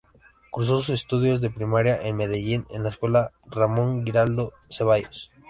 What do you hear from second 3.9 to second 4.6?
Giraldo